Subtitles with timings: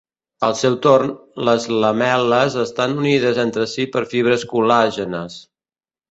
[0.45, 1.09] Al seu torn,
[1.49, 5.37] les lamel·les estan unides entre si per fibres col·làgenes.